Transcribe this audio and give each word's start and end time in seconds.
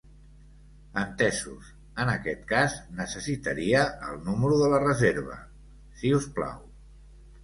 Entesos, 0.99 1.65
en 2.03 2.09
aquest 2.13 2.39
cas 2.51 2.77
necessitaria 3.01 3.81
el 4.07 4.17
número 4.31 4.57
de 4.63 4.71
la 4.71 4.79
reserva, 4.85 5.37
si 6.01 6.15
us 6.21 6.27
plau. 6.39 6.65